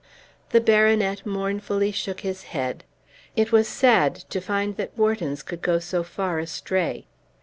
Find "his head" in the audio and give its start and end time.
2.21-2.83